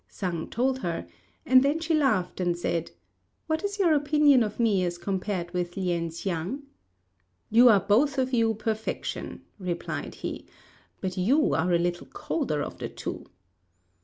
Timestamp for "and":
1.45-1.61, 2.39-2.57